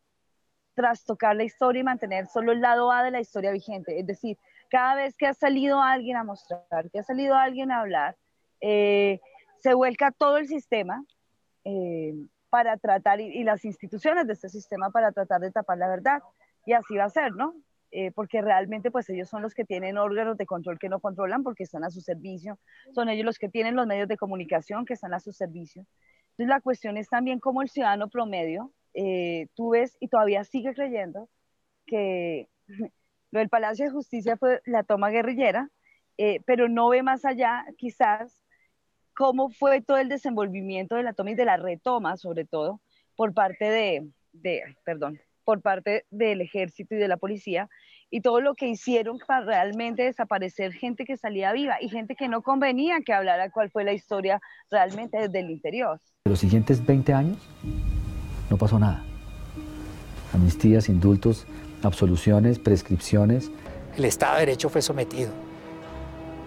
[0.75, 3.99] trastocar la historia y mantener solo el lado A de la historia vigente.
[3.99, 4.39] Es decir,
[4.71, 8.17] cada vez que ha salido alguien a mostrar, que ha salido alguien a hablar,
[9.61, 11.05] se vuelca todo el sistema
[11.65, 12.15] eh,
[12.49, 16.21] para tratar, y, las instituciones de este sistema para tratar de tapar la verdad.
[16.67, 17.55] Y así va a ser, ¿no?
[17.93, 21.43] Eh, porque realmente pues ellos son los que tienen órganos de control que no controlan
[21.43, 22.57] porque están a su servicio,
[22.95, 25.85] son ellos los que tienen los medios de comunicación que están a su servicio.
[26.31, 30.73] Entonces la cuestión es también cómo el ciudadano promedio, eh, tú ves y todavía sigue
[30.73, 31.29] creyendo
[31.85, 32.49] que
[33.31, 35.71] lo del Palacio de Justicia fue la toma guerrillera,
[36.45, 38.45] pero no ve más allá quizás
[39.15, 42.81] cómo fue todo el desenvolvimiento de la toma y de la retoma, sobre todo,
[43.17, 47.69] por parte de, de, perdón, por parte del ejército y de la policía,
[48.11, 52.29] y todo lo que hicieron para realmente desaparecer gente que salía viva y gente que
[52.29, 54.41] no convenía que hablara cuál fue la historia
[54.71, 56.01] realmente desde el interior.
[56.25, 57.49] Los siguientes 20 años
[58.51, 59.05] no pasó nada.
[60.33, 61.47] Amnistías, indultos,
[61.83, 63.51] absoluciones, prescripciones.
[63.97, 65.31] El Estado de Derecho fue sometido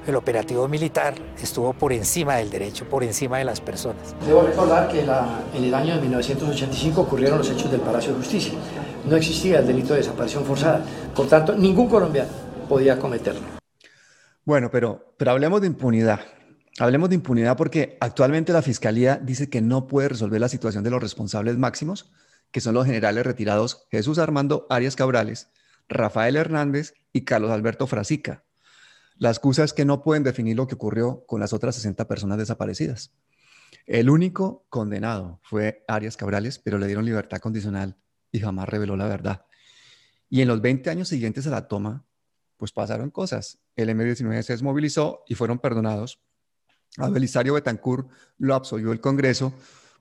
[0.07, 4.15] el operativo militar estuvo por encima del derecho, por encima de las personas.
[4.25, 8.53] Debo recordar que en el año de 1985 ocurrieron los hechos del Palacio de Justicia.
[9.09, 10.83] No existía el delito de desaparición forzada.
[11.15, 12.29] Por tanto, ningún colombiano
[12.67, 13.41] podía cometerlo.
[14.45, 16.19] Bueno, pero, pero hablemos de impunidad.
[16.79, 20.89] Hablemos de impunidad porque actualmente la Fiscalía dice que no puede resolver la situación de
[20.89, 22.11] los responsables máximos,
[22.53, 25.49] que son los generales retirados Jesús Armando Arias Cabrales,
[25.89, 28.45] Rafael Hernández y Carlos Alberto Frasica,
[29.17, 32.37] la excusa es que no pueden definir lo que ocurrió con las otras 60 personas
[32.37, 33.13] desaparecidas.
[33.85, 37.97] El único condenado fue Arias Cabrales, pero le dieron libertad condicional
[38.31, 39.45] y jamás reveló la verdad.
[40.29, 42.05] Y en los 20 años siguientes a la toma,
[42.57, 43.59] pues pasaron cosas.
[43.75, 46.19] El M-19 se desmovilizó y fueron perdonados.
[46.97, 49.53] A Belisario Betancourt lo absolvió el Congreso,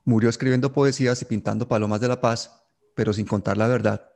[0.05, 2.63] murió escribiendo poesías y pintando palomas de la paz,
[2.95, 4.11] pero sin contar la verdad.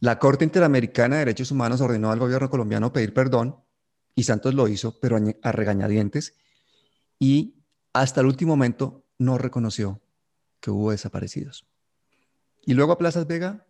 [0.00, 3.56] La Corte Interamericana de Derechos Humanos ordenó al gobierno colombiano pedir perdón
[4.14, 6.34] y Santos lo hizo, pero a regañadientes,
[7.18, 7.62] y
[7.92, 10.00] hasta el último momento no reconoció
[10.60, 11.66] que hubo desaparecidos.
[12.64, 13.66] Y luego a Plazas Vega,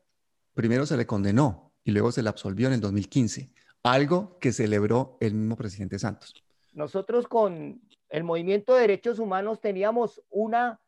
[0.54, 3.50] primero se le condenó y luego se le absolvió en el 2015,
[3.82, 6.34] algo que celebró el mismo presidente Santos.
[6.72, 10.80] Nosotros con el movimiento de derechos humanos teníamos una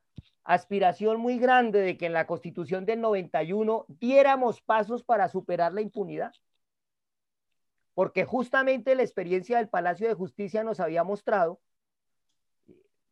[0.49, 5.83] aspiración muy grande de que en la constitución del 91 diéramos pasos para superar la
[5.83, 6.33] impunidad.
[7.93, 11.61] Porque justamente la experiencia del Palacio de Justicia nos había mostrado,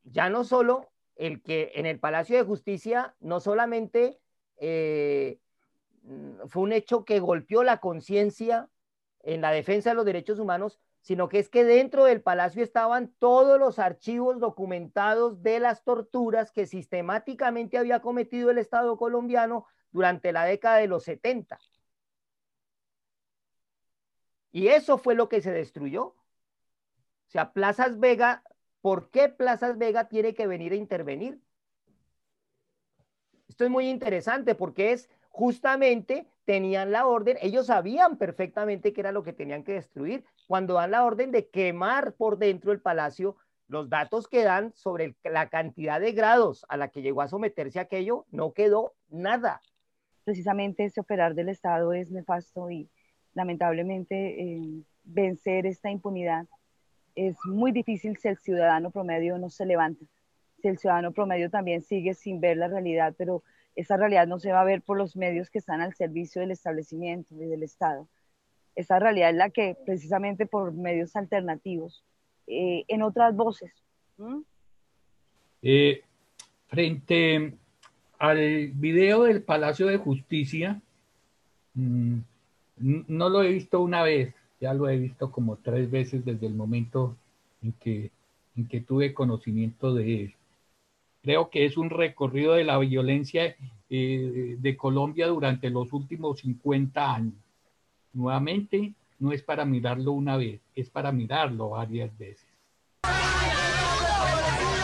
[0.04, 4.18] ya no solo el que en el Palacio de Justicia no solamente
[4.56, 5.38] eh,
[6.46, 8.70] fue un hecho que golpeó la conciencia
[9.20, 13.14] en la defensa de los derechos humanos, sino que es que dentro del palacio estaban
[13.20, 20.32] todos los archivos documentados de las torturas que sistemáticamente había cometido el Estado colombiano durante
[20.32, 21.60] la década de los 70.
[24.50, 26.06] Y eso fue lo que se destruyó.
[26.06, 26.16] O
[27.28, 28.42] sea, Plazas Vega,
[28.80, 31.40] ¿por qué Plazas Vega tiene que venir a intervenir?
[33.46, 39.12] Esto es muy interesante porque es justamente tenían la orden, ellos sabían perfectamente qué era
[39.12, 40.24] lo que tenían que destruir.
[40.46, 45.16] Cuando dan la orden de quemar por dentro el palacio, los datos que dan sobre
[45.24, 49.60] la cantidad de grados a la que llegó a someterse aquello, no quedó nada.
[50.24, 52.88] Precisamente ese operar del Estado es nefasto y
[53.34, 56.46] lamentablemente eh, vencer esta impunidad
[57.16, 60.04] es muy difícil si el ciudadano promedio no se levanta,
[60.62, 63.42] si el ciudadano promedio también sigue sin ver la realidad, pero
[63.76, 66.50] esa realidad no se va a ver por los medios que están al servicio del
[66.50, 68.08] establecimiento y del Estado.
[68.74, 72.02] Esa realidad es la que precisamente por medios alternativos,
[72.46, 73.72] eh, en otras voces.
[75.62, 76.02] Eh,
[76.68, 77.54] frente
[78.18, 80.80] al video del Palacio de Justicia,
[81.74, 82.18] mm,
[82.78, 86.54] no lo he visto una vez, ya lo he visto como tres veces desde el
[86.54, 87.16] momento
[87.62, 88.10] en que,
[88.56, 90.34] en que tuve conocimiento de él.
[91.26, 93.56] Creo que es un recorrido de la violencia
[93.90, 97.34] eh, de Colombia durante los últimos 50 años.
[98.12, 102.46] Nuevamente, no es para mirarlo una vez, es para mirarlo varias veces.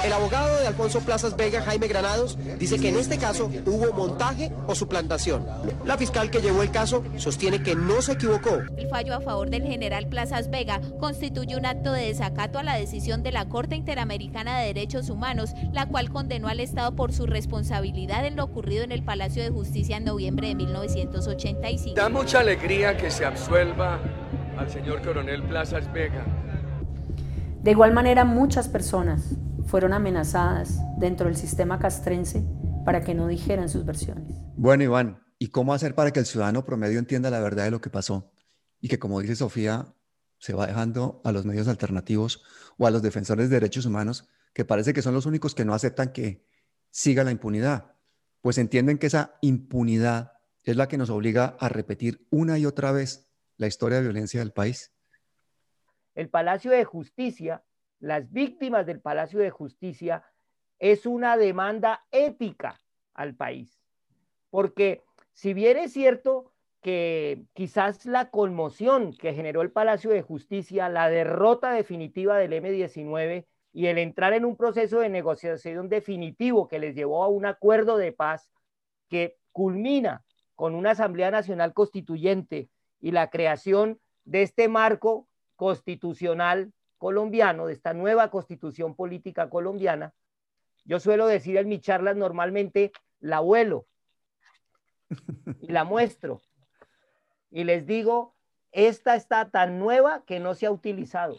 [0.04, 4.50] El abogado de Alfonso Plazas Vega, Jaime Granados, dice que en este caso hubo montaje
[4.66, 5.46] o suplantación.
[5.84, 8.62] La fiscal que llevó el caso sostiene que no se equivocó.
[8.76, 12.76] El fallo a favor del general Plazas Vega constituye un acto de desacato a la
[12.76, 17.26] decisión de la Corte Interamericana de Derechos Humanos, la cual condenó al Estado por su
[17.26, 21.94] responsabilidad en lo ocurrido en el Palacio de Justicia en noviembre de 1985.
[21.94, 24.00] Da mucha alegría que se absuelva
[24.58, 26.24] al señor coronel Plazas Vega.
[27.62, 29.36] De igual manera, muchas personas
[29.72, 32.44] fueron amenazadas dentro del sistema castrense
[32.84, 34.36] para que no dijeran sus versiones.
[34.54, 37.80] Bueno, Iván, ¿y cómo hacer para que el ciudadano promedio entienda la verdad de lo
[37.80, 38.34] que pasó?
[38.82, 39.94] Y que, como dice Sofía,
[40.36, 42.44] se va dejando a los medios alternativos
[42.76, 45.72] o a los defensores de derechos humanos, que parece que son los únicos que no
[45.72, 46.44] aceptan que
[46.90, 47.94] siga la impunidad,
[48.42, 50.32] pues entienden que esa impunidad
[50.64, 54.40] es la que nos obliga a repetir una y otra vez la historia de violencia
[54.40, 54.92] del país.
[56.14, 57.64] El Palacio de Justicia
[58.02, 60.24] las víctimas del Palacio de Justicia
[60.80, 62.80] es una demanda ética
[63.14, 63.80] al país.
[64.50, 70.88] Porque si bien es cierto que quizás la conmoción que generó el Palacio de Justicia,
[70.88, 76.80] la derrota definitiva del M-19 y el entrar en un proceso de negociación definitivo que
[76.80, 78.50] les llevó a un acuerdo de paz
[79.08, 80.24] que culmina
[80.56, 82.68] con una Asamblea Nacional Constituyente
[83.00, 90.14] y la creación de este marco constitucional colombiano, de esta nueva constitución política colombiana,
[90.84, 93.88] yo suelo decir en mis charlas normalmente, la abuelo
[95.60, 96.40] y la muestro
[97.50, 98.36] y les digo,
[98.70, 101.38] esta está tan nueva que no se ha utilizado.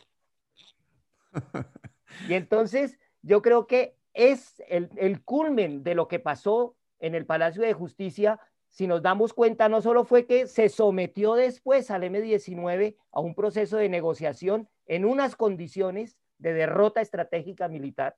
[2.27, 7.25] Y entonces yo creo que es el, el culmen de lo que pasó en el
[7.25, 12.03] Palacio de Justicia si nos damos cuenta, no solo fue que se sometió después al
[12.03, 18.17] M-19 a un proceso de negociación en unas condiciones de derrota estratégica militar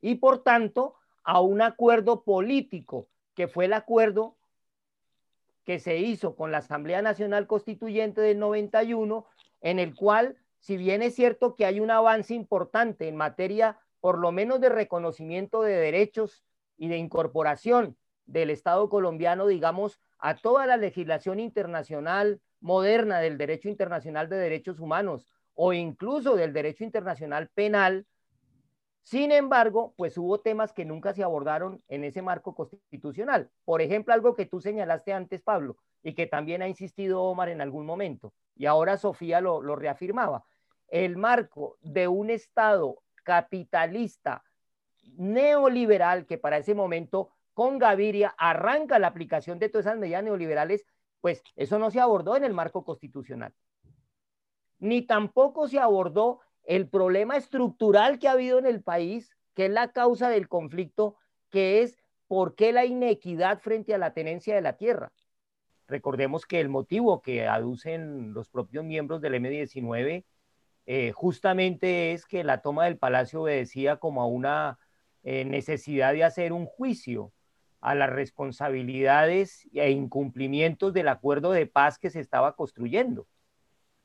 [0.00, 4.36] y por tanto a un acuerdo político, que fue el acuerdo
[5.64, 9.26] que se hizo con la Asamblea Nacional Constituyente del 91,
[9.60, 14.18] en el cual, si bien es cierto que hay un avance importante en materia, por
[14.18, 16.44] lo menos de reconocimiento de derechos
[16.76, 17.96] y de incorporación
[18.26, 24.80] del Estado colombiano, digamos, a toda la legislación internacional moderna del derecho internacional de derechos
[24.80, 28.06] humanos o incluso del derecho internacional penal.
[29.02, 33.50] Sin embargo, pues hubo temas que nunca se abordaron en ese marco constitucional.
[33.64, 37.60] Por ejemplo, algo que tú señalaste antes, Pablo, y que también ha insistido Omar en
[37.60, 40.44] algún momento, y ahora Sofía lo, lo reafirmaba.
[40.88, 44.44] El marco de un Estado capitalista
[45.16, 50.86] neoliberal que para ese momento con Gaviria arranca la aplicación de todas esas medidas neoliberales,
[51.22, 53.54] pues eso no se abordó en el marco constitucional.
[54.80, 59.70] Ni tampoco se abordó el problema estructural que ha habido en el país, que es
[59.70, 61.16] la causa del conflicto
[61.48, 61.96] que es
[62.26, 65.12] por qué la inequidad frente a la tenencia de la tierra.
[65.86, 70.24] Recordemos que el motivo que aducen los propios miembros del M19
[70.86, 74.78] eh, justamente es que la toma del palacio obedecía como a una
[75.22, 77.32] eh, necesidad de hacer un juicio
[77.82, 83.26] a las responsabilidades e incumplimientos del acuerdo de paz que se estaba construyendo.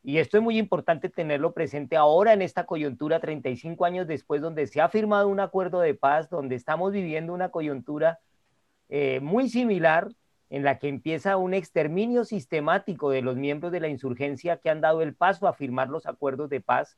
[0.03, 4.65] Y esto es muy importante tenerlo presente ahora en esta coyuntura, 35 años después, donde
[4.65, 8.19] se ha firmado un acuerdo de paz, donde estamos viviendo una coyuntura
[8.89, 10.09] eh, muy similar
[10.49, 14.81] en la que empieza un exterminio sistemático de los miembros de la insurgencia que han
[14.81, 16.97] dado el paso a firmar los acuerdos de paz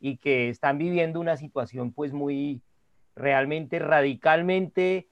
[0.00, 2.62] y que están viviendo una situación pues muy
[3.14, 5.08] realmente radicalmente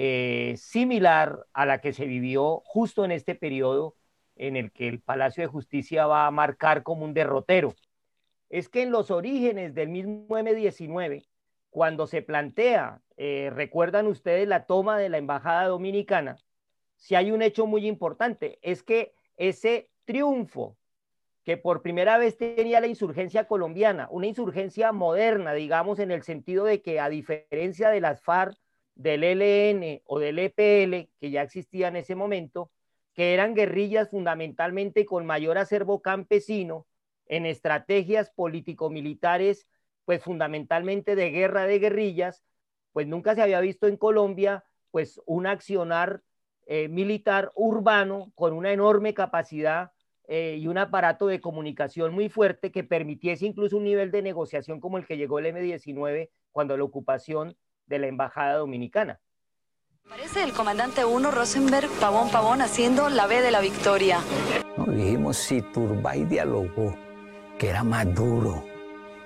[0.00, 3.96] eh, similar a la que se vivió justo en este periodo
[4.36, 7.74] en el que el Palacio de Justicia va a marcar como un derrotero.
[8.48, 11.26] Es que en los orígenes del mismo M19,
[11.70, 16.36] cuando se plantea, eh, recuerdan ustedes la toma de la Embajada Dominicana,
[16.94, 20.76] si hay un hecho muy importante, es que ese triunfo
[21.42, 26.66] que por primera vez tenía la insurgencia colombiana, una insurgencia moderna, digamos, en el sentido
[26.66, 28.56] de que a diferencia de las FARC,
[28.98, 32.70] del ELN o del EPL, que ya existía en ese momento,
[33.14, 36.86] que eran guerrillas fundamentalmente con mayor acervo campesino
[37.26, 39.66] en estrategias político-militares,
[40.04, 42.44] pues fundamentalmente de guerra de guerrillas,
[42.92, 46.22] pues nunca se había visto en Colombia pues un accionar
[46.66, 49.92] eh, militar urbano con una enorme capacidad
[50.26, 54.80] eh, y un aparato de comunicación muy fuerte que permitiese incluso un nivel de negociación
[54.80, 57.56] como el que llegó el M-19 cuando la ocupación
[57.88, 59.20] de la Embajada Dominicana.
[60.08, 64.20] Parece el comandante 1 Rosenberg Pavón Pavón haciendo la B de la victoria.
[64.76, 66.94] No, dijimos si Turbay dialogó,
[67.58, 68.64] que era más duro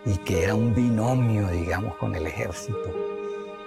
[0.05, 2.91] y que era un binomio, digamos, con el ejército.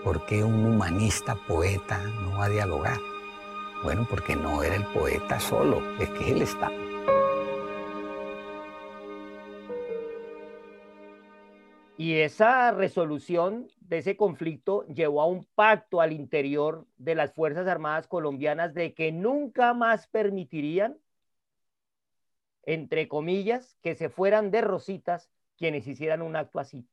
[0.03, 2.97] ¿Por qué un humanista poeta no va a dialogar?
[3.83, 6.69] Bueno, porque no era el poeta solo, es que él está
[11.97, 17.67] Y esa resolución de ese conflicto llevó a un pacto al interior de las Fuerzas
[17.67, 20.97] Armadas colombianas de que nunca más permitirían,
[22.63, 26.87] entre comillas, que se fueran de rositas quienes hicieran un acto así.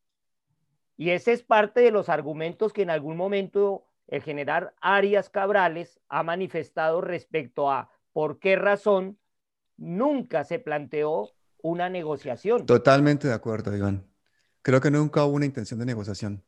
[0.97, 5.99] Y ese es parte de los argumentos que en algún momento el general Arias Cabrales
[6.09, 9.19] ha manifestado respecto a por qué razón
[9.79, 11.31] nunca se planteó
[11.63, 12.67] una negociación.
[12.67, 14.07] Totalmente de acuerdo, Iván.
[14.61, 16.45] Creo que nunca hubo una intención de negociación.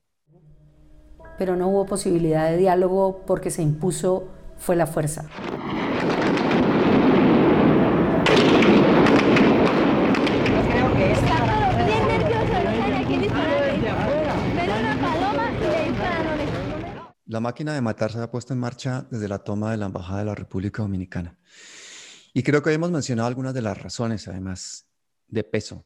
[1.38, 5.24] Pero no hubo posibilidad de diálogo porque se impuso fue la fuerza.
[17.26, 20.20] La máquina de matar se ha puesto en marcha desde la toma de la Embajada
[20.20, 21.36] de la República Dominicana.
[22.32, 24.86] Y creo que hemos mencionado algunas de las razones, además,
[25.26, 25.84] de peso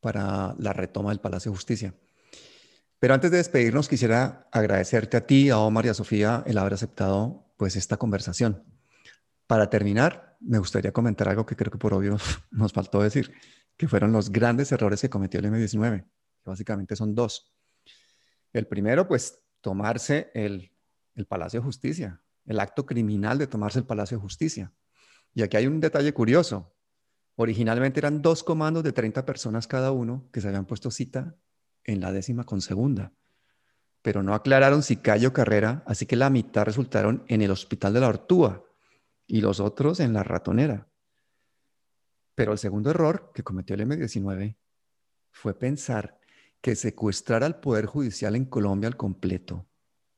[0.00, 1.94] para la retoma del Palacio de Justicia.
[3.00, 6.74] Pero antes de despedirnos, quisiera agradecerte a ti, a Omar y a Sofía el haber
[6.74, 8.62] aceptado pues esta conversación.
[9.46, 12.18] Para terminar, me gustaría comentar algo que creo que por obvio
[12.50, 13.32] nos faltó decir,
[13.78, 17.50] que fueron los grandes errores que cometió el M19, que básicamente son dos.
[18.52, 20.70] El primero, pues, tomarse el,
[21.14, 24.74] el Palacio de Justicia, el acto criminal de tomarse el Palacio de Justicia.
[25.32, 26.74] Y aquí hay un detalle curioso.
[27.36, 31.34] Originalmente eran dos comandos de 30 personas cada uno que se habían puesto cita
[31.84, 33.12] en la décima con segunda,
[34.02, 38.00] pero no aclararon si Cayo Carrera, así que la mitad resultaron en el Hospital de
[38.00, 38.64] la Ortúa
[39.26, 40.88] y los otros en la Ratonera.
[42.34, 44.56] Pero el segundo error que cometió el M19
[45.30, 46.18] fue pensar
[46.60, 49.66] que secuestrar al Poder Judicial en Colombia al completo,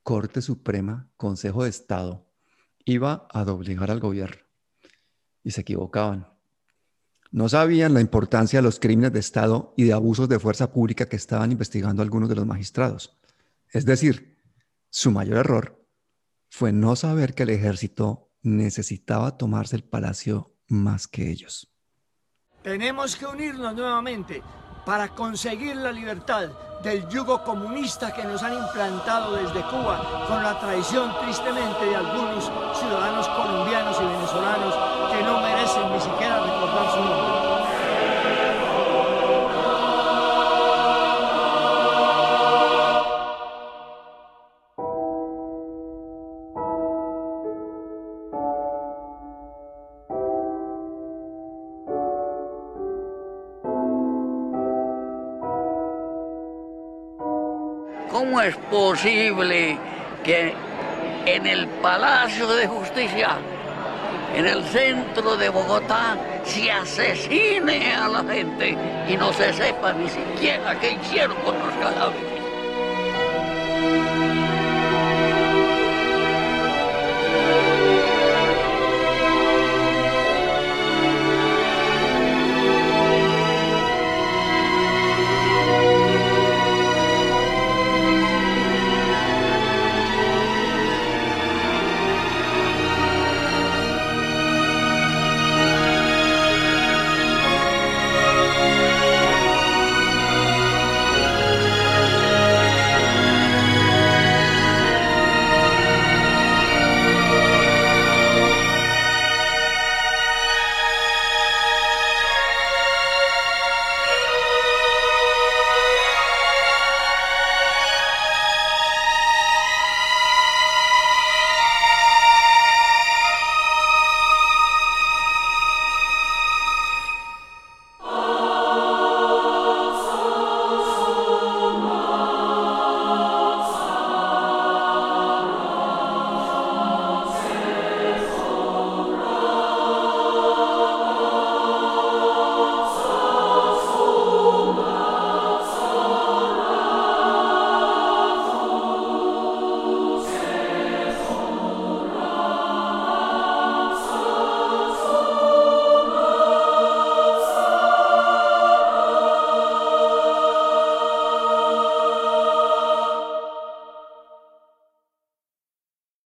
[0.03, 2.29] Corte Suprema, Consejo de Estado,
[2.85, 4.41] iba a doblegar al gobierno.
[5.43, 6.32] Y se equivocaban.
[7.33, 11.09] No sabían la importancia de los crímenes de Estado y de abusos de fuerza pública
[11.09, 13.17] que estaban investigando algunos de los magistrados.
[13.71, 14.37] Es decir,
[14.91, 15.83] su mayor error
[16.47, 21.73] fue no saber que el ejército necesitaba tomarse el palacio más que ellos.
[22.61, 24.43] Tenemos que unirnos nuevamente
[24.85, 26.51] para conseguir la libertad
[26.83, 32.51] del yugo comunista que nos han implantado desde Cuba con la traición tristemente de algunos
[32.77, 34.75] ciudadanos colombianos y venezolanos
[35.09, 37.22] que no merecen ni siquiera recordar su nombre.
[58.43, 59.77] Es posible
[60.23, 60.53] que
[61.25, 63.37] en el Palacio de Justicia,
[64.35, 68.77] en el centro de Bogotá, se asesine a la gente
[69.07, 72.32] y no se sepa ni siquiera qué hicieron con los cadáveres.